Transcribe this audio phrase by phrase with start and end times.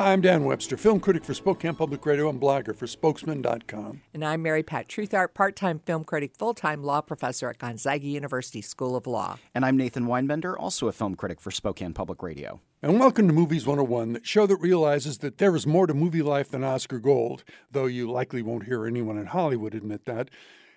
[0.00, 4.00] Hi, I'm Dan Webster, film critic for Spokane Public Radio and blogger for spokesman.com.
[4.14, 8.06] And I'm Mary Pat Treuthart, part time film critic, full time law professor at Gonzaga
[8.06, 9.36] University School of Law.
[9.54, 12.62] And I'm Nathan Weinbender, also a film critic for Spokane Public Radio.
[12.80, 16.22] And welcome to Movies 101, the show that realizes that there is more to movie
[16.22, 20.30] life than Oscar Gold, though you likely won't hear anyone in Hollywood admit that.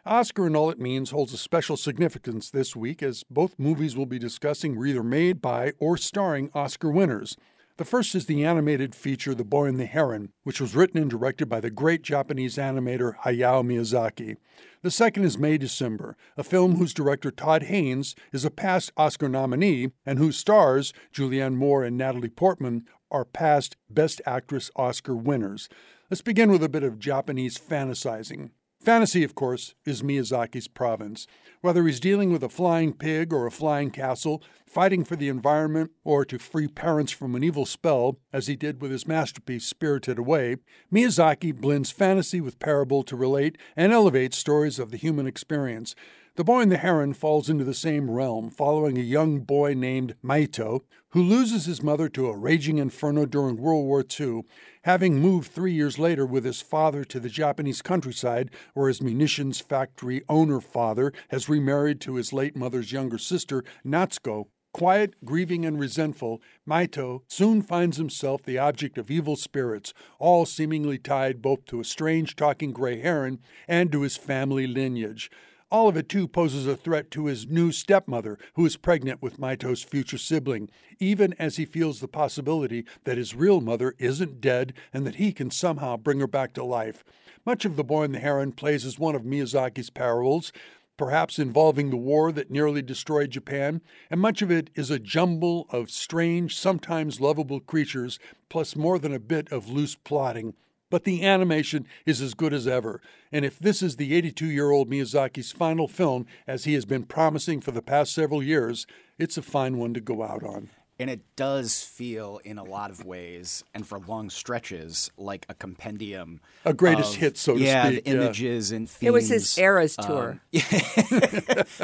[0.05, 4.05] Oscar and All It Means holds a special significance this week as both movies we'll
[4.05, 7.37] be discussing were either made by or starring Oscar winners.
[7.77, 11.09] The first is the animated feature The Boy and the Heron, which was written and
[11.09, 14.37] directed by the great Japanese animator Hayao Miyazaki.
[14.83, 19.27] The second is May December, a film whose director Todd Haynes is a past Oscar
[19.27, 25.67] nominee and whose stars, Julianne Moore and Natalie Portman, are past Best Actress Oscar winners.
[26.11, 28.51] Let's begin with a bit of Japanese fantasizing.
[28.83, 31.25] Fantasy, of course, is Miyazaki's province.
[31.61, 35.91] Whether he's dealing with a flying pig or a flying castle, fighting for the environment,
[36.03, 40.19] or to free parents from an evil spell, as he did with his masterpiece Spirited
[40.19, 40.57] Away,
[40.91, 45.95] Miyazaki blends fantasy with parable to relate and elevate stories of the human experience.
[46.35, 50.15] The Boy and the Heron falls into the same realm, following a young boy named
[50.23, 54.41] Mahito, who loses his mother to a raging inferno during World War II,
[54.81, 59.59] having moved three years later with his father to the Japanese countryside, where his munitions
[59.59, 64.47] factory owner father has remarried to his late mother's younger sister, Natsuko.
[64.73, 70.97] Quiet, grieving, and resentful, Mahito soon finds himself the object of evil spirits, all seemingly
[70.97, 75.29] tied both to a strange talking gray heron and to his family lineage.
[75.73, 79.39] All of it, too, poses a threat to his new stepmother, who is pregnant with
[79.39, 84.73] Mahito's future sibling, even as he feels the possibility that his real mother isn't dead
[84.93, 87.03] and that he can somehow bring her back to life.
[87.43, 90.53] Much of The Boy and the Heron plays as one of Miyazaki's parables,
[90.95, 95.65] perhaps involving the war that nearly destroyed Japan, and much of it is a jumble
[95.71, 100.53] of strange, sometimes lovable creatures, plus more than a bit of loose plotting.
[100.93, 103.01] But the animation is as good as ever.
[103.31, 107.05] And if this is the 82 year old Miyazaki's final film, as he has been
[107.05, 108.85] promising for the past several years,
[109.17, 110.69] it's a fine one to go out on.
[110.99, 115.55] And it does feel, in a lot of ways, and for long stretches, like a
[115.55, 116.39] compendium.
[116.65, 118.03] A greatest of, hit, so to yeah, speak.
[118.05, 119.07] the images and themes.
[119.07, 120.39] It was his Eras Um, tour.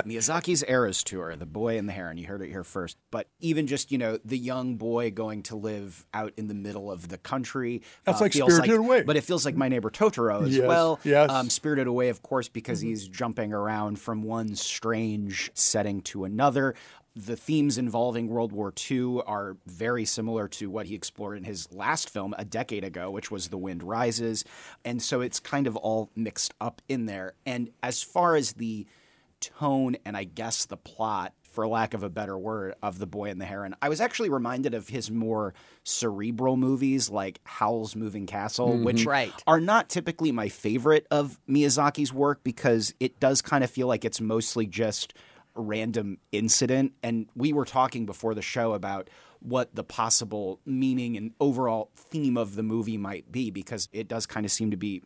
[0.06, 2.18] Miyazaki's Eras tour, The Boy and the Heron.
[2.18, 2.98] You heard it here first.
[3.12, 6.92] But even just, you know, the young boy going to live out in the middle
[6.92, 7.82] of the country.
[8.04, 9.02] That's uh, like feels Spirited Away.
[9.04, 11.00] But it feels like My Neighbor Totoro as Yes, well.
[11.04, 11.30] yes.
[11.30, 16.76] Um, Spirited Away, of course, because he's jumping around from one strange setting to another.
[17.16, 21.72] The themes involving World War II are very similar to what he explored in his
[21.74, 24.46] last film a decade ago, which was The Wind Rises.
[24.86, 27.34] And so it's kind of all mixed up in there.
[27.46, 28.86] And as far as the
[29.42, 33.30] tone and I guess the plot, for lack of a better word, of The Boy
[33.32, 38.28] and the Heron, I was actually reminded of his more cerebral movies like Howl's Moving
[38.28, 38.84] Castle, mm-hmm.
[38.84, 39.34] which Right.
[39.48, 44.06] are not typically my favorite of Miyazaki's work because it does kind of feel like
[44.06, 45.20] it's mostly just a
[45.60, 46.94] random incident.
[47.04, 49.10] And we were talking before the show about
[49.40, 54.26] what the possible meaning and overall theme of the movie might be because it does
[54.26, 55.02] kind of seem to be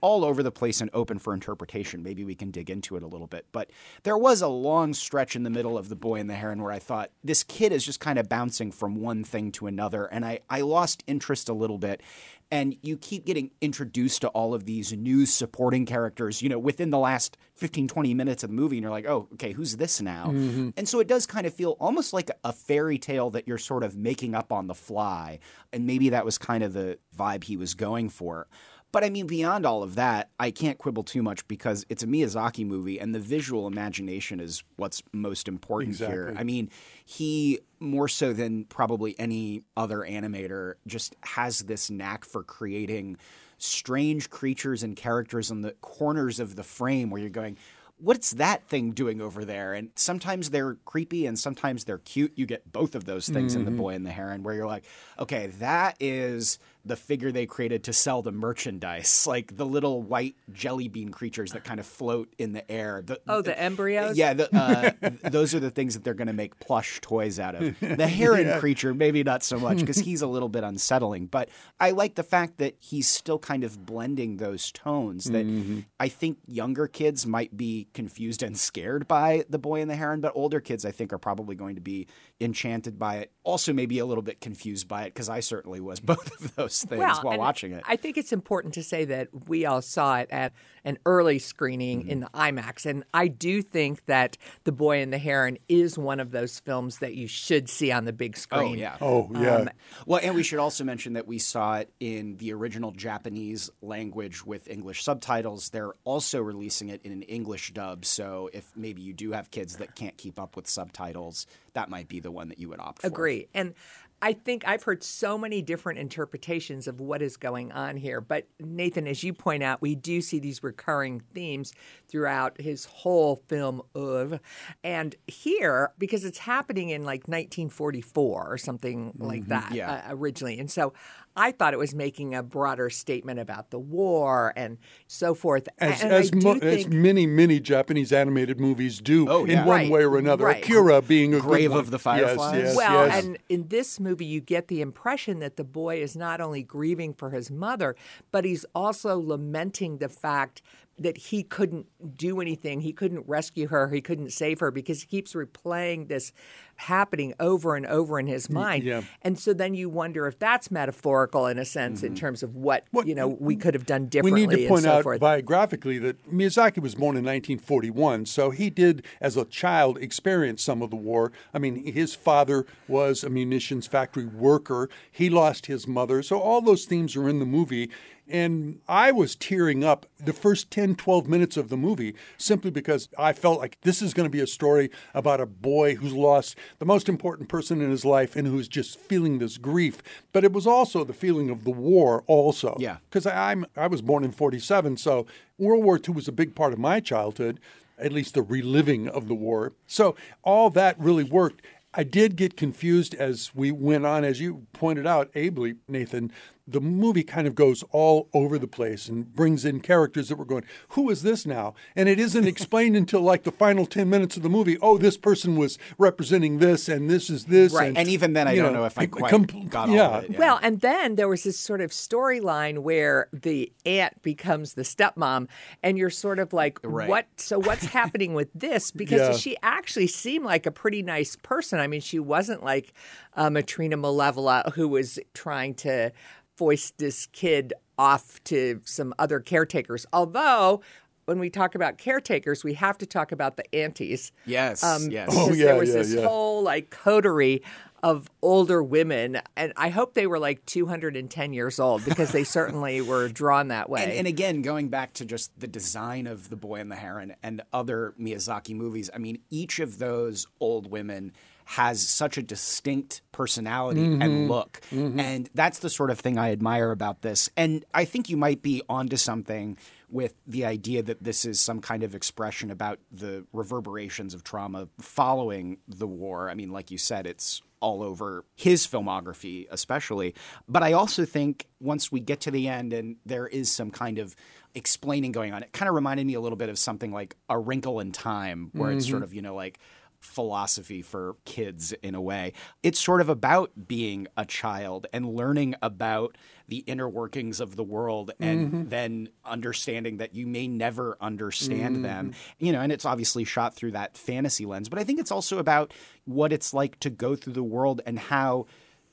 [0.00, 2.02] all over the place and open for interpretation.
[2.02, 3.46] Maybe we can dig into it a little bit.
[3.52, 3.70] But
[4.02, 6.72] there was a long stretch in the middle of The Boy and the Heron where
[6.72, 10.06] I thought this kid is just kind of bouncing from one thing to another.
[10.06, 12.02] And I, I lost interest a little bit.
[12.50, 16.88] And you keep getting introduced to all of these new supporting characters, you know, within
[16.88, 18.78] the last 15, 20 minutes of the movie.
[18.78, 20.28] And you're like, oh, okay, who's this now?
[20.28, 20.70] Mm-hmm.
[20.74, 23.84] And so it does kind of feel almost like a fairy tale that you're sort
[23.84, 25.40] of making up on the fly.
[25.74, 28.48] And maybe that was kind of the vibe he was going for.
[28.90, 32.06] But I mean, beyond all of that, I can't quibble too much because it's a
[32.06, 36.34] Miyazaki movie and the visual imagination is what's most important here.
[36.38, 36.70] I mean,
[37.04, 43.18] he, more so than probably any other animator, just has this knack for creating
[43.58, 47.58] strange creatures and characters in the corners of the frame where you're going,
[48.00, 49.74] What's that thing doing over there?
[49.74, 52.32] And sometimes they're creepy and sometimes they're cute.
[52.36, 53.80] You get both of those things in The mm-hmm.
[53.80, 54.84] Boy and the Heron, where you're like,
[55.18, 60.36] okay, that is the figure they created to sell the merchandise, like the little white
[60.52, 63.02] jelly bean creatures that kind of float in the air.
[63.04, 64.16] The, Oh, the embryos?
[64.16, 67.54] yeah, the, uh, those are the things that they're going to make plush toys out
[67.54, 67.76] of.
[67.98, 71.26] The heron creature, maybe not so much because he's a little bit unsettling.
[71.26, 71.48] But
[71.80, 76.38] I like the fact that he's still kind of blending those tones that I think
[76.46, 80.60] younger kids might be confused and scared by The Boy and the Heron, but older
[80.60, 82.06] kids, I think, are probably going to be
[82.40, 83.32] enchanted by it.
[83.42, 86.67] Also, maybe a little bit confused by it because I certainly was both of those
[86.68, 87.82] those things well, while watching it.
[87.86, 90.52] I think it's important to say that we all saw it at
[90.84, 92.10] an early screening Mm-hmm.
[92.10, 96.20] in the IMAX, and I do think that The Boy and the Heron is one
[96.20, 98.72] of those films that you should see on the big screen.
[98.72, 98.96] oh yeah.
[99.00, 99.54] Oh, yeah.
[99.56, 99.70] Um,
[100.06, 104.44] Well, and we should also mention that we saw it in the original Japanese language
[104.44, 105.70] with English subtitles.
[105.70, 108.04] They're also releasing it in an English dub.
[108.04, 112.08] So if maybe you do have kids that can't keep up with subtitles, that might
[112.08, 113.06] be the one that you would opt for.
[113.06, 113.48] Agree.
[113.54, 113.74] And
[114.20, 118.20] I think I've heard so many different interpretations of what is going on here.
[118.20, 121.72] But Nathan, as you point out, we do see these recurring themes
[122.08, 124.40] throughout his whole film oeuvre.
[124.82, 130.02] And here, because it's happening in like 1944 or something like that yeah.
[130.08, 130.58] uh, originally.
[130.58, 130.92] And so
[131.38, 134.76] I thought it was making a broader statement about the war and
[135.06, 135.68] so forth.
[135.78, 139.50] As, and as, I do mo- as many, many Japanese animated movies do Oh, in
[139.50, 139.64] yeah.
[139.64, 140.46] one Right, way or another.
[140.46, 140.62] right.
[140.62, 141.80] Akira being a good Grave one.
[141.80, 142.62] of the Yes, Fireflies?
[142.62, 143.24] yes, Well, yes.
[143.24, 147.14] and in this movie, you get the impression that the boy is not only grieving
[147.14, 147.94] for his mother,
[148.32, 150.60] but he's also lamenting the fact
[150.98, 151.86] that he couldn't
[152.16, 152.80] do anything.
[152.80, 153.88] He couldn't rescue her.
[153.88, 156.32] He couldn't save her because he keeps replaying this
[156.76, 158.84] happening over and over in his mind.
[158.84, 159.02] yeah.
[159.22, 162.20] And so then you wonder if that's metaphorical in a sense in mm-hmm.
[162.20, 164.46] terms of what, you know we could have done differently.
[164.46, 165.20] we need to point so out forth.
[165.20, 170.82] biographically that Miyazaki was born in 1941, so he did, as a child, experience some
[170.82, 171.32] of the war.
[171.52, 174.88] I mean, his father was a munitions factory worker.
[175.10, 177.90] He lost his mother, so all those themes are in the movie.
[178.30, 183.08] And I was tearing up the first 10, 12 minutes of the movie simply because
[183.18, 186.56] I felt like this is going to be a story about a boy who's lost
[186.78, 190.02] the most important person in his life and who's just feeling this grief.
[190.32, 192.98] But it was also the feeling of the war, also Yeah.
[193.08, 195.26] because I'm I was born in '47, so
[195.58, 197.58] World War II was a big part of my childhood,
[197.98, 199.72] at least the reliving of the war.
[199.86, 201.62] So all that really worked.
[201.94, 206.30] I did get confused as we went on, as you pointed out ably, Nathan.
[206.70, 210.44] The movie kind of goes all over the place and brings in characters that we're
[210.44, 211.74] going, who is this now?
[211.96, 214.76] And it isn't explained until like the final 10 minutes of the movie.
[214.82, 217.72] Oh, this person was representing this and this is this.
[217.72, 217.94] Right.
[217.96, 220.30] And even then, I you don't know if I quite compl- got all of it.
[220.32, 220.38] yeah.
[220.38, 225.48] Well, and then there was this sort of storyline where the aunt becomes the stepmom,
[225.82, 227.08] and you're sort of like, Right.
[227.08, 227.26] what?
[227.36, 228.90] So what's happening with this?
[228.98, 229.36] Because Yeah.
[229.36, 231.78] she actually seemed like a pretty nice person.
[231.78, 232.92] I mean, she wasn't like
[233.36, 236.12] um, a Trina Malevola who was trying to
[236.58, 240.06] foist this kid off to some other caretakers.
[240.12, 240.82] Although.
[241.24, 244.32] When we talk about caretakers, we have to talk about the aunties.
[244.46, 245.28] Yes, Um, yes.
[245.30, 246.26] Oh, because yeah, there was yeah, this yeah.
[246.26, 247.62] whole like coterie
[248.02, 253.02] of older women, and I hope they were like 210 years old because they certainly
[253.02, 254.04] were drawn that way.
[254.04, 257.34] And, and again, going back to just the design of The Boy and the Heron
[257.42, 261.32] and other Miyazaki movies, I mean, each of those old women
[261.68, 264.50] has such a distinct personality and mm-hmm.
[264.50, 264.80] look.
[264.90, 265.20] Mm-hmm.
[265.20, 267.50] And that's the sort of thing I admire about this.
[267.58, 269.76] And I think you might be onto something
[270.08, 274.88] with the idea that this is some kind of expression about the reverberations of trauma
[274.98, 276.48] following the war.
[276.48, 280.34] I mean, like you said, it's all over his filmography, especially.
[280.70, 284.18] But I also think once we get to the end and there is some kind
[284.18, 284.34] of
[284.74, 287.58] explaining going on, it kind of reminded me a little bit of something like A
[287.58, 289.24] Wrinkle in Time, where it's sort mm-hmm.
[289.24, 289.78] of, you know, like
[290.20, 292.52] philosophy for kids in a way.
[292.82, 296.36] It's sort of about being a child and learning about
[296.68, 298.88] the inner workings of the world and mm-hmm.
[298.88, 302.02] then understanding that you may never understand mm-hmm.
[302.02, 302.34] them.
[302.58, 305.58] You know, and it's obviously shot through that fantasy lens, but I think it's also
[305.58, 305.92] about
[306.24, 308.66] what it's like to go through the world and how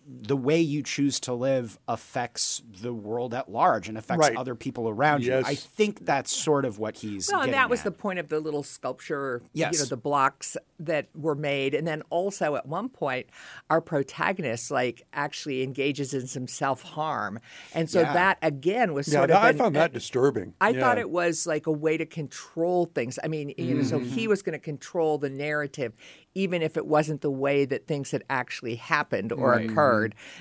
[0.08, 4.38] the way you choose to live affects the world at large and affects Right.
[4.38, 5.36] other people around you.
[5.44, 7.86] I think that's sort of what he's well, and that was at.
[7.86, 11.74] the point of the little sculpture, you know, the blocks that were made.
[11.74, 13.28] And then also at one point,
[13.72, 17.40] our protagonist like actually engages in some self harm.
[17.74, 18.14] And so Yeah.
[18.14, 20.54] that again was Yeah, sort of I an- found that disturbing.
[20.62, 20.82] I Yeah.
[20.82, 23.18] thought it was like a way to control things.
[23.24, 24.10] I mean, you know, so Mm-hmm.
[24.10, 25.94] he was going to control the narrative,
[26.36, 29.95] even if it wasn't the way that things had actually happened or occurred.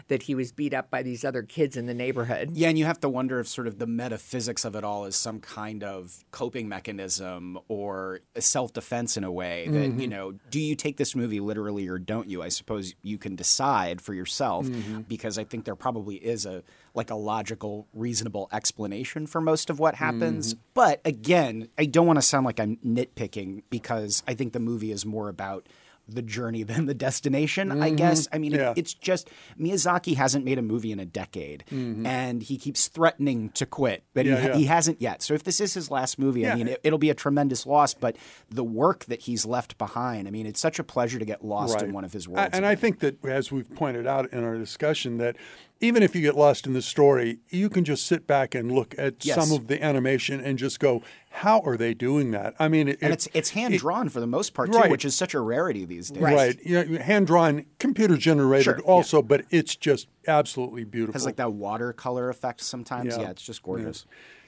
[0.09, 2.51] That he was beat up by these other kids in the neighborhood.
[2.55, 5.17] Yeah, and you have to wonder if sort of the metaphysics of it all is
[5.17, 10.01] some kind of coping mechanism or self defense in a way that, Mm-hmm.
[10.01, 12.43] you know, do you take this movie literally or don't you?
[12.43, 15.01] I suppose you can decide for yourself Mm-hmm.
[15.03, 16.63] because I think there probably is a
[16.97, 20.55] like a logical, reasonable explanation for most of what happens.
[20.55, 20.61] Mm-hmm.
[20.75, 24.93] But again, I don't want to sound like I'm nitpicking because I think the movie
[24.93, 25.67] is more about
[26.09, 28.29] the journey than the destination, I guess.
[28.33, 28.79] I mean, it- Mm-hmm.
[28.79, 33.67] It's just Miyazaki hasn't made a movie in a decade, and he keeps threatening to
[33.67, 34.35] quit, but Mm-hmm.
[34.35, 34.55] Yeah, he, yeah.
[34.57, 35.23] he hasn't yet.
[35.23, 36.53] So if this is his last movie, Yeah.
[36.53, 37.95] I mean, it, it'll be a tremendous loss.
[37.95, 38.17] But
[38.51, 41.81] the work that he's left behind, I mean, it's such a pleasure to get lost
[41.83, 42.51] in one of his worlds.
[42.57, 45.37] And I think that, as we've pointed out in our discussion, that
[45.85, 48.95] even if you get lost in the story, you can just sit back and look
[48.99, 49.37] at Yes.
[49.37, 52.55] some of the animation and just go, how are they doing that?
[52.59, 54.91] I mean, it, and it's it's hand drawn for the most part too, Right.
[54.91, 56.23] which is such a rarity these days.
[56.23, 58.91] right, yeah, hand drawn, computer generated Sure, yeah.
[58.91, 61.13] also, but it's just absolutely beautiful.
[61.15, 63.17] Has like that watercolor effect sometimes.
[63.17, 63.23] Yeah.
[63.25, 64.07] Yeah, it's just gorgeous.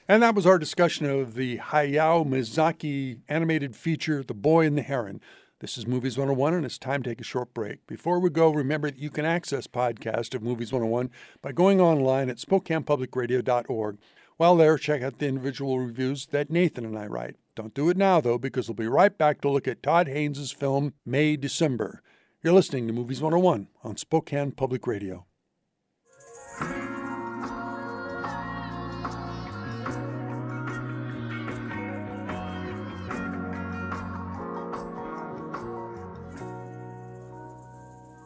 [0.09, 4.81] And that was our discussion of the Hayao Miyazaki animated feature, The Boy and the
[4.81, 5.19] Heron.
[5.59, 7.87] This is Movies 101, and it's time to take a short break.
[7.87, 11.09] Before we go, remember that you can access podcast of Movies 101
[11.41, 13.97] by going online at SpokanePublicRadio.org.
[14.37, 17.37] While there, check out the individual reviews that Nathan and I write.
[17.55, 20.51] Don't do it now, though, because we'll be right back to look at Todd Haynes'
[20.51, 22.03] film, May December.
[22.43, 25.25] You're listening to Movies 101 on Spokane Public Radio.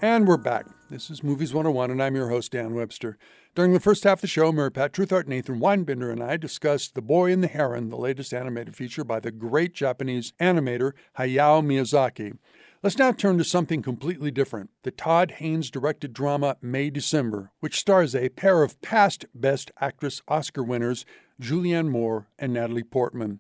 [0.03, 0.65] And we're back.
[0.89, 3.19] This is Movies 101, and I'm your host, Dan Webster.
[3.53, 6.95] During the first half of the show, Mary Pat Treuthart, Nathan Weinbender, and I discussed
[6.95, 11.63] The Boy and the Heron, the latest animated feature by the great Japanese animator Hayao
[11.63, 12.39] Miyazaki.
[12.81, 17.79] Let's now turn to something completely different the Todd Haynes directed drama May December, which
[17.79, 21.05] stars a pair of past Best Actress Oscar winners,
[21.39, 23.39] Julianne Moore and Natalie Portman.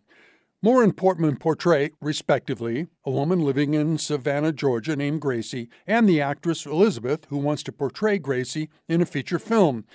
[0.63, 6.21] Moore and Portman portray, respectively, a woman living in Savannah, Georgia named Gracie, and the
[6.21, 9.85] actress Elizabeth, who wants to portray Gracie in a feature film.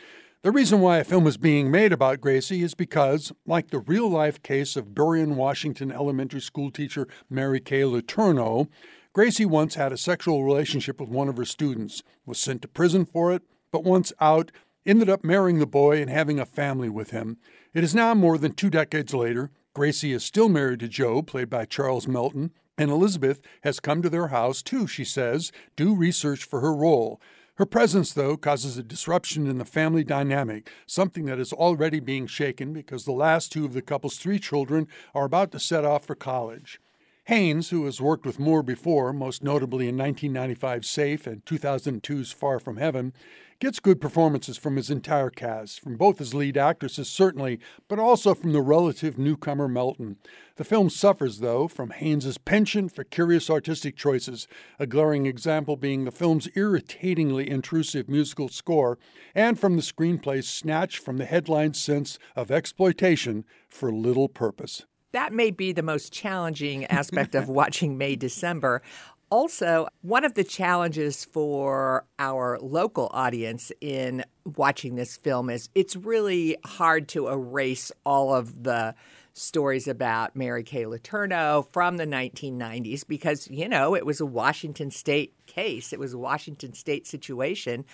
[0.42, 4.10] The reason why a film is being made about Gracie is because, like the real
[4.10, 8.66] life case of Burien, Washington elementary school teacher Mary Kay Letourneau,
[9.12, 13.04] Gracie once had a sexual relationship with one of her students, was sent to prison
[13.04, 14.50] for it, but once out,
[14.84, 17.36] ended up marrying the boy and having a family with him.
[17.72, 19.52] It is now more than two decades later.
[19.76, 24.08] Gracie is still married to Joe, played by Charles Melton, and Elizabeth has come to
[24.08, 27.20] their house to, she says, do research for her role.
[27.56, 32.26] Her presence, though, causes a disruption in the family dynamic, something that is already being
[32.26, 36.06] shaken because the last two of the couple's three children are about to set off
[36.06, 36.80] for college.
[37.26, 42.58] Haynes, who has worked with Moore before, most notably in 1995's Safe and 2002's Far
[42.58, 43.12] From Heaven,
[43.58, 47.58] gets good performances from his entire cast, from both his lead actresses, certainly,
[47.88, 50.16] but also from the relative newcomer Melton.
[50.56, 54.46] The film suffers, though, from Haynes's penchant for curious artistic choices,
[54.78, 58.98] a glaring example being the film's irritatingly intrusive musical score,
[59.34, 64.84] and from the screenplay's snatch from the headline sense of exploitation for little purpose.
[65.12, 68.82] that may be the most challenging aspect of watching May December.
[69.28, 74.24] Also, one of the challenges for our local audience in
[74.56, 78.94] watching this film is it's really hard to erase all of the
[79.32, 84.90] stories about Mary Kay Letourneau from the 1990s because, you know, it was a Washington
[84.90, 85.92] state case.
[85.92, 87.84] It was a Washington state situation.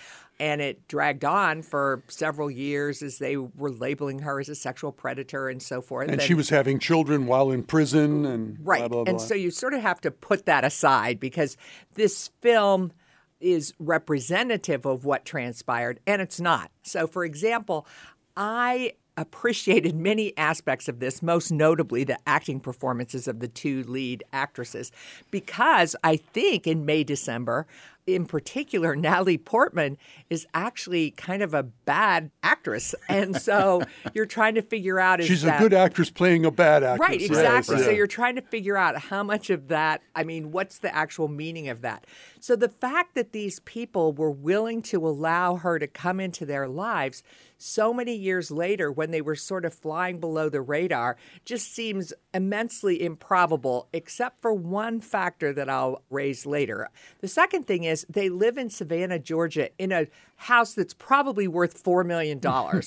[0.43, 4.91] And it dragged on for several years as they were labeling her as a sexual
[4.91, 6.09] predator and so forth.
[6.09, 8.79] And she was having children while in prison and Right.
[8.79, 9.09] blah, blah, blah.
[9.09, 11.55] And so you sort of have to put that aside because
[11.93, 12.91] this film
[13.39, 16.71] is representative of what transpired and it's not.
[16.81, 17.87] So, for example,
[18.35, 24.23] I appreciated many aspects of this, most notably the acting performances of the two lead
[24.33, 24.91] actresses,
[25.31, 27.65] because I think in May, December,
[28.05, 29.97] in particular, Natalie Portman
[30.29, 32.95] is actually kind of a bad actress.
[33.07, 33.83] And so
[34.13, 37.09] you're trying to figure out is She's a good actress playing a bad actress.
[37.09, 37.79] Right, exactly.
[37.79, 41.27] So you're trying to figure out how much of that, I mean, what's the actual
[41.27, 42.05] meaning of that?
[42.39, 46.67] So the fact that these people were willing to allow her to come into their
[46.67, 47.23] lives
[47.57, 52.11] so many years later when they were sort of flying below the radar just seems
[52.33, 56.89] immensely improbable, except for one factor that I'll raise later.
[57.21, 61.81] The second thing is they live in Savannah, Georgia, in a house that's probably worth
[61.81, 62.39] $4 million.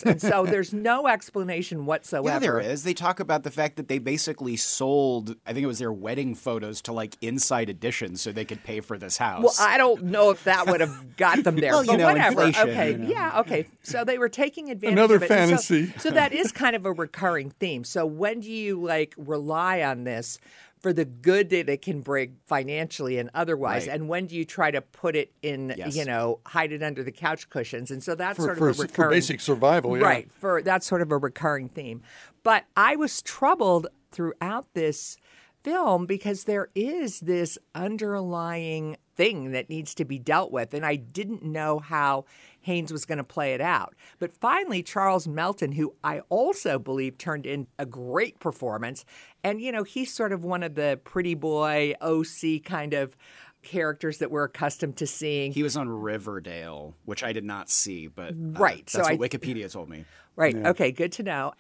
[0.05, 2.29] and so there's no explanation whatsoever.
[2.29, 2.85] Yeah, there is.
[2.85, 6.35] They talk about the fact that they basically sold, I think it was their wedding
[6.35, 9.43] photos to like Inside Edition so they could pay for this house.
[9.43, 12.07] Well, I don't know if that would have got them there, Well, you but know,
[12.09, 12.43] whatever.
[12.43, 13.09] okay, you know.
[13.09, 13.67] yeah, okay.
[13.83, 15.31] So they were taking advantage Another of it.
[15.31, 15.99] And so- fantasy.
[15.99, 17.85] So, that is kind of a recurring theme.
[17.85, 20.39] So when do you like rely on this
[20.79, 23.95] for the good that it can bring financially and otherwise, Right.
[23.95, 25.97] and when do you try to put it in, Yes.
[25.97, 27.91] you know, hide it under the couch cushions?
[27.91, 30.05] And so that's For, sort for, of a for basic survival, yeah.
[30.05, 30.31] Right.
[30.33, 32.03] For that's sort of a recurring theme.
[32.43, 35.17] But I was troubled throughout this
[35.67, 40.95] film because there is this underlying thing that needs to be dealt with and I
[40.95, 42.25] didn't know how
[42.61, 43.97] Haynes was going to play it out.
[44.21, 49.05] But finally Charles Melton who I also believe turned in a great performance
[49.43, 53.17] and you know he's sort of one of the pretty boy OC kind of
[53.63, 55.51] characters that we're accustomed to seeing.
[55.53, 59.15] He was on Riverdale, which I did not see, but uh, Right, so That's I-
[59.15, 60.05] what Wikipedia told me.
[60.37, 60.55] Right.
[60.55, 60.93] Okay.
[60.93, 61.55] Good to know.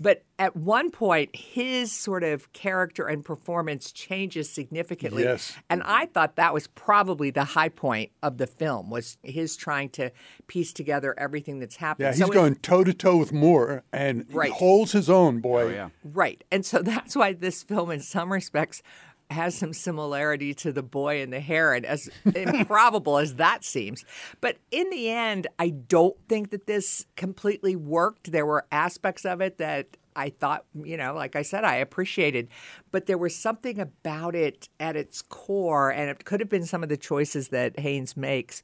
[0.00, 5.22] but at one point, his sort of character and performance changes significantly.
[5.24, 5.54] Yes.
[5.68, 9.90] And I thought that was probably the high point of the film was his trying
[9.90, 10.10] to
[10.46, 12.06] piece together everything that's happening.
[12.06, 14.50] Yeah, he's So going toe to toe with Moore and he Right.
[14.52, 15.64] holds his own, boy.
[15.64, 15.88] Oh yeah.
[16.02, 16.42] Right.
[16.50, 18.82] And so that's why this film, in some respects,
[19.32, 24.04] has some similarity to The Boy and the Heron, as improbable as that seems.
[24.40, 28.30] But in the end, I don't think that this completely worked.
[28.32, 32.48] There were aspects of it that I thought, you know, like I said, I appreciated.
[32.90, 36.82] But there was something about it at its core, and it could have been some
[36.82, 38.62] of the choices that Haynes makes.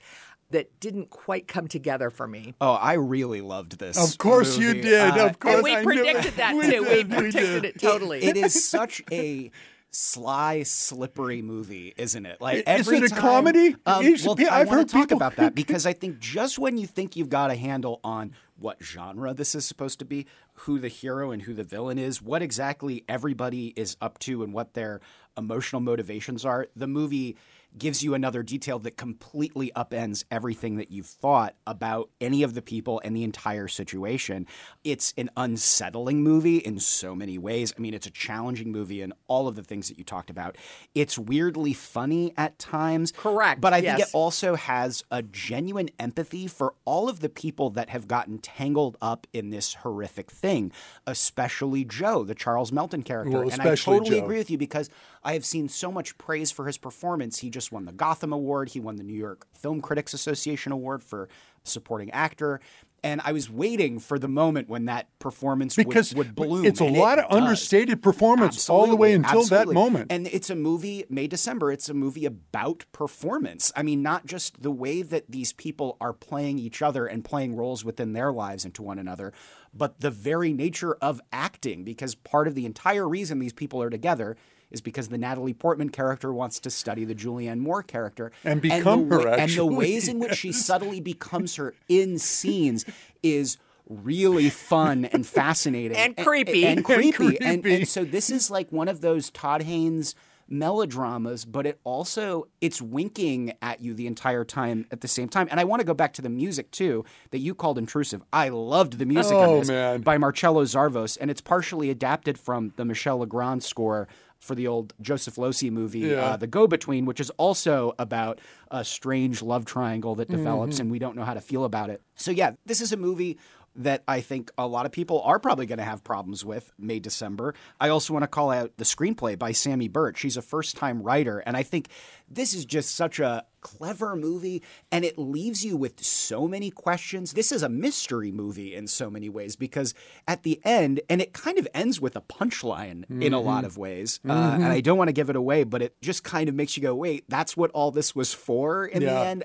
[0.51, 2.55] That didn't quite come together for me.
[2.59, 3.99] Oh, I really loved this.
[4.13, 5.11] Of course you did.
[5.19, 6.83] Uh, of course And we I knew predicted that We too.
[6.85, 7.65] We did, predicted did.
[7.67, 8.25] it totally.
[8.25, 9.51] it is such a
[9.91, 12.41] sly, slippery movie, isn't it?
[12.41, 13.77] Like Is every it a time- comedy?
[13.87, 15.93] Um, Is- well, yeah, I I've want heard to talk people- about that because I
[15.93, 19.99] think just when you think you've got a handle on what genre this is supposed
[20.01, 24.19] to be, who the hero and who the villain is, what exactly everybody is up
[24.21, 25.01] to, and what their
[25.37, 27.37] emotional motivations are, the movie
[27.77, 32.63] gives you another detail that completely upends everything that you've thought about any of the
[32.63, 34.47] people and the entire situation.
[34.85, 37.73] It's an unsettling movie in so many ways.
[37.77, 40.57] I mean, it's a challenging movie in all of the things that you talked about.
[40.95, 43.13] It's weirdly funny at times.
[43.13, 44.09] Correct, But I think yes.
[44.09, 48.97] it also has a genuine empathy for all of the people that have gotten tangled
[49.03, 50.73] up in this horrific thing,
[51.07, 53.39] especially Joe, the Charles Melton character.
[53.41, 54.25] Well, and I totally Joe.
[54.25, 54.89] agree with you because
[55.23, 57.39] I have seen so much praise for his performance.
[57.39, 58.69] He just won the Gotham Award.
[58.69, 61.29] He won the New York Film Critics Association Award for
[61.65, 62.61] supporting actor.
[63.03, 66.65] And I was waiting for the moment when that performance would- Because would, bloom.
[66.65, 67.41] it's a and lot it of does.
[67.41, 69.75] understated performance all the way until absolutely.
[69.75, 70.13] that moment.
[70.13, 73.73] And it's a movie, May December, it's a movie about performance.
[73.77, 77.55] I mean, not just the way that these people are playing each other and playing
[77.57, 79.33] roles within their lives and to one another,
[79.75, 83.91] but the very nature of acting, because part of the entire reason these people are
[83.91, 84.37] together
[84.71, 89.09] is because the Natalie Portman character wants to study the Julianne Moore character And become
[89.09, 92.85] the her, wa- And the ways in which she subtly becomes her in scenes
[93.23, 93.57] is
[93.89, 96.67] really fun and fascinating And creepy.
[96.67, 97.39] and, And creepy.
[97.41, 97.75] And, creepy.
[97.77, 100.15] and so this is like one of those Todd Haynes
[100.49, 105.49] melodramas, but it also it's winking at you the entire time at the same time.
[105.51, 108.23] And I want to go back to the music too that you called intrusive.
[108.33, 110.01] I loved the music Oh, man.
[110.03, 114.09] by Marcelo Zarvos, and it's partially adapted from the Michel Legrand score
[114.39, 116.25] for the old Joseph Losey movie, Yeah.
[116.25, 118.39] uh, The Go Between, which is also about
[118.71, 120.83] a strange love triangle that develops, Mm-hmm.
[120.83, 122.01] and we don't know how to feel about it.
[122.15, 123.37] So yeah, this is a movie
[123.79, 126.99] that I think a lot of people are probably going to have problems with May
[126.99, 127.55] December.
[127.81, 130.19] I also want to call out the screenplay by Samy Burch.
[130.19, 131.89] She's a first-time writer and I think
[132.31, 134.63] this is just such a clever movie
[134.93, 137.33] and it leaves you with so many questions.
[137.33, 139.95] This is a mystery movie in so many ways because
[140.27, 143.77] at the end and it kind of ends with a punchline in a lot of
[143.79, 144.21] ways.
[144.29, 146.77] Uh, and I don't want to give it away, but it just kind of makes
[146.77, 149.45] you go, "Wait, that's what all this was for in the end."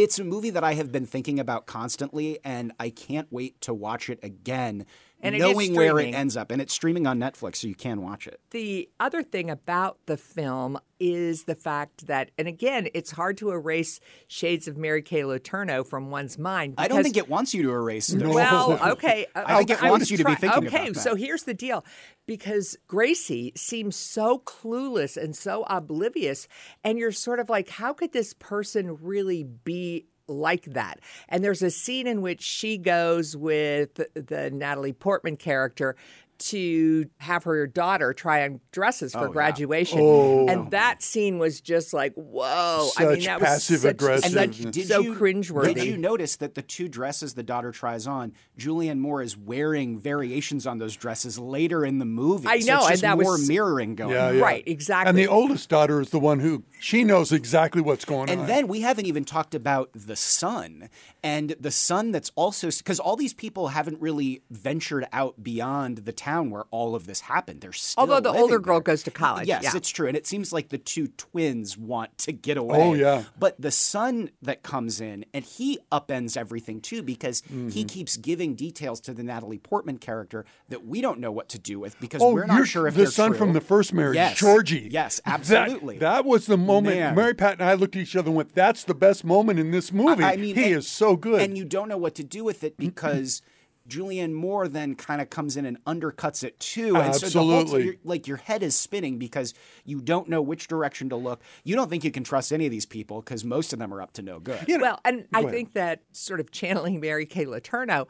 [0.00, 3.74] It's a movie that I have been thinking about constantly, and I can't wait to
[3.74, 4.86] watch it again,
[5.20, 6.50] And it knowing where it ends up.
[6.50, 8.40] And it's streaming on Netflix, so you can watch it.
[8.50, 13.50] The other thing about the film is the fact that, and again, it's hard to
[13.50, 16.74] erase shades of Mary Kay Letourneau from one's mind.
[16.78, 18.18] I don't think it wants you to erase it.
[18.28, 18.30] No.
[18.30, 19.26] Well, okay.
[19.34, 20.90] I think it I wants you to be thinking Okay, about that.
[20.90, 21.84] Okay, so here's the deal.
[22.26, 26.46] Because Gracie seems so clueless and so oblivious,
[26.84, 31.00] and you're sort of like, how could this person really be like that?
[31.28, 35.96] And there's a scene in which she goes with the Natalie Portman character
[36.38, 39.32] to have her daughter try on dresses for Oh, yeah.
[39.32, 39.98] graduation.
[40.00, 40.46] Oh.
[40.48, 42.88] And that scene was just like, whoa.
[42.96, 44.32] I mean, Such that was passive such, aggressive.
[44.32, 45.74] such And Did so you, cringeworthy.
[45.74, 49.98] Did you notice that the two dresses the daughter tries on, Julianne Moore is wearing
[49.98, 52.46] variations on those dresses later in the movie.
[52.46, 54.36] I So know, it's and just that was- more mirroring going Yeah, on.
[54.36, 54.42] yeah.
[54.42, 55.08] Right, exactly.
[55.08, 58.38] And the oldest daughter is the one who she knows exactly what's going on.
[58.38, 60.88] And then we haven't even talked about the son
[61.24, 66.12] and the son that's also because all these people haven't really ventured out beyond the
[66.12, 67.60] town where all of this happened.
[67.60, 69.70] They're still Although the living older girl goes to college, Yes, yeah.
[69.76, 72.78] it's true, and it seems like the two twins want to get away.
[72.80, 73.24] Oh, yeah.
[73.38, 77.86] But the son that comes in and he upends everything too because he Mm-hmm.
[77.86, 81.78] keeps giving details to the Natalie Portman character that we don't know what to do
[81.80, 83.38] with because Oh, we're not sure if the they're son true.
[83.38, 84.38] from the first marriage, Yes.
[84.38, 84.88] Georgie.
[84.90, 85.98] Yes, absolutely.
[85.98, 86.96] That, was the moment.
[86.96, 87.14] Man.
[87.14, 89.70] Mary Pat and I looked at each other and went, "That's the best moment in
[89.70, 91.40] this movie." I mean, he and- is so good.
[91.40, 93.40] and you don't know what to do with it because
[93.88, 96.94] Julianne Moore then kind of comes in and undercuts it too.
[96.96, 97.84] And so the whole Absolutely.
[97.84, 101.40] you're- like your head is spinning because you don't know which direction to look.
[101.64, 104.02] You don't think you can trust any of these people because most of them are
[104.02, 104.64] up to no good.
[104.68, 105.50] well, and I ahead.
[105.52, 108.06] think that sort of channeling Mary Kay Letourneau,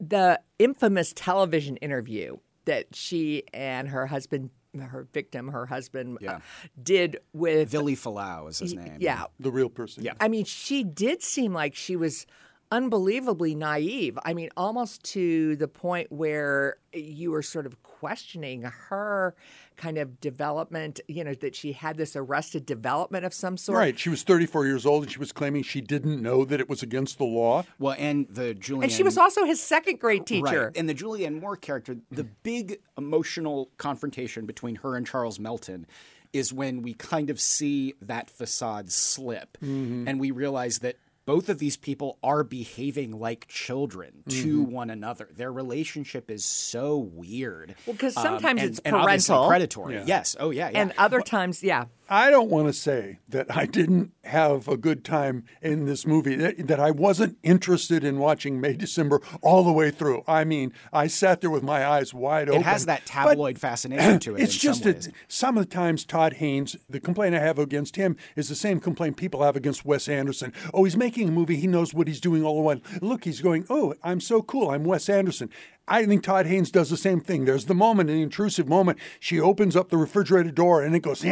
[0.00, 6.38] the infamous television interview that she and her husband, her victim, her husband, uh,
[6.82, 8.96] did with Vili Fualaau is his name.
[9.00, 10.04] yeah, The real person.
[10.04, 10.12] Yeah.
[10.20, 12.26] I mean, she did seem like she was
[12.70, 14.18] unbelievably naive.
[14.24, 19.34] I mean, almost to the point where you were sort of questioning her
[19.76, 23.78] kind of development, you know, that she had this arrested development of some sort.
[23.78, 23.98] Right.
[23.98, 26.82] She was 34 years old and she was claiming she didn't know that it was
[26.82, 27.64] against the law.
[27.78, 30.66] Well, and the Julianne And she was also his second grade teacher.
[30.66, 30.76] Right.
[30.76, 35.86] And the Julianne Moore character, the big emotional confrontation between her and Charles Melton
[36.32, 40.06] is when we kind of see that facade slip Mm-hmm.
[40.06, 40.96] and we realize that
[41.30, 44.72] both of these people are behaving like children to Mm-hmm.
[44.72, 45.28] one another.
[45.36, 47.76] Their relationship is so weird.
[47.86, 49.48] Well, 'cause Um, sometimes and- it's and obviously parental.
[49.48, 50.02] predatory.
[50.06, 50.34] Yes.
[50.40, 50.70] Oh, yeah.
[50.70, 50.80] yeah.
[50.80, 51.84] And other times, yeah.
[52.12, 56.34] I don't want to say that I didn't have a good time in this movie,
[56.34, 60.24] that, that I wasn't interested in watching May December all the way through.
[60.26, 62.62] I mean, I sat there with my eyes wide open.
[62.62, 64.42] it has that But tabloid fascination to it.
[64.42, 65.12] It's in just some that ways.
[65.28, 68.80] some of the times Todd Haynes, the complaint I have against him is the same
[68.80, 70.52] complaint people have against Wes Anderson.
[70.74, 72.80] Oh, he's making a movie, he knows what he's doing all the while.
[73.00, 75.48] Look, he's going, oh, I'm so cool, I'm Wes Anderson.
[75.90, 77.46] I think Todd Haynes does the same thing.
[77.46, 78.98] There's the moment, an intrusive moment.
[79.18, 81.30] She opens up the refrigerator door and it goes, you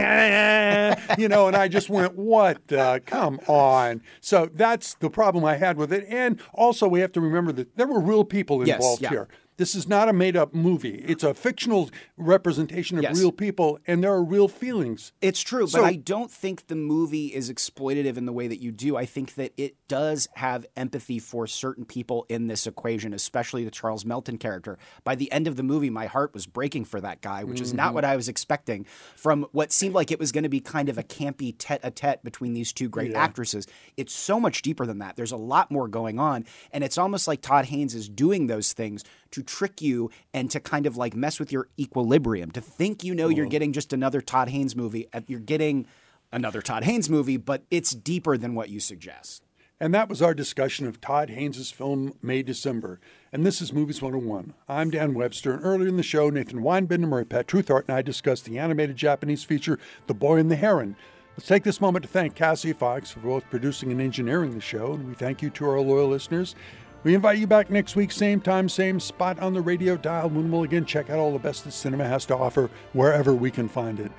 [1.29, 2.73] know, and I just went, what?
[2.73, 4.03] Uh, come on.
[4.21, 6.05] So that's the problem I had with it.
[6.09, 9.11] And also, we have to remember that there were real people Yes, involved yeah.
[9.11, 9.29] here.
[9.59, 11.05] This is not a made up movie.
[11.07, 13.19] It's a fictional representation of Yes.
[13.19, 15.13] real people, and there are real feelings.
[15.21, 18.61] It's true, So- but I don't think the movie is exploitative in the way that
[18.63, 18.97] you do.
[18.97, 23.73] I think that it does have empathy for certain people in this equation, especially the
[23.73, 24.79] Charles Melton character.
[25.03, 27.71] By the end of the movie, my heart was breaking for that guy, which is
[27.71, 27.77] Mm-hmm.
[27.79, 30.89] not what I was expecting from what seemed like it was going to be kind
[30.89, 33.67] of a campy tete a tete between these two great actresses.
[33.97, 35.17] It's so much deeper than that.
[35.17, 38.73] There's a lot more going on, and it's almost like Todd Haynes is doing those
[38.73, 43.03] things to trick you and to kind of like mess with your equilibrium, to think
[43.03, 45.09] you know you're getting just another Todd Haynes movie.
[45.13, 45.87] uh, You're getting
[46.31, 49.43] another Todd Haynes movie, but it's deeper than what you suggest.
[49.81, 53.01] And that was our discussion of Todd Haynes' film May December.
[53.33, 54.53] And this is Movies 101.
[54.69, 58.03] I'm Dan Webster, and earlier in the show, Nathan Weinbender, Mary Pat Treuthart, and I
[58.03, 60.97] discussed the animated Japanese feature The Boy and the Heron.
[61.37, 64.95] Let's take this moment to thank Cassie Fox for both producing and engineering the show,
[64.95, 66.57] and we thank you to our loyal listeners.
[67.05, 70.51] We invite you back next week, same time, same spot on the radio dial, when
[70.51, 73.69] we'll again check out all the best that cinema has to offer wherever we can
[73.69, 74.11] find it.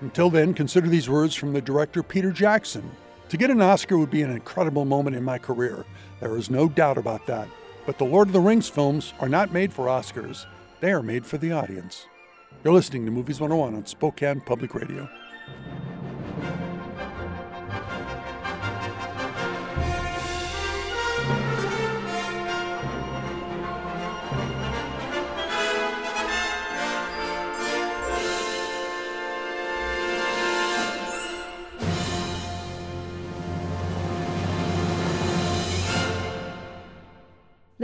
[0.00, 2.88] Until then, consider these words from the director Peter Jackson.
[3.30, 5.84] To get an Oscar would be an incredible moment in my career.
[6.20, 7.48] There is no doubt about that.
[7.84, 10.46] But the Lord of the Rings films are not made for Oscars,
[10.80, 12.06] they are made for the audience.
[12.62, 15.08] You're listening to Movies 101 on Spokane Public Radio.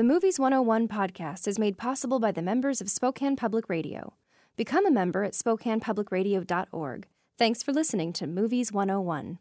[0.06, 4.14] Movies 101 podcast is made possible by the members of Spokane Public Radio.
[4.54, 7.08] Become a member at SpokanePublicRadio.org.
[7.36, 9.40] Thanks for listening to Movies 101.